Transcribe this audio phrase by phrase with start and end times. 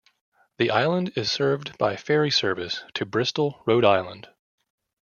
[0.57, 4.29] The island is served by ferry service to Bristol, Rhode Island.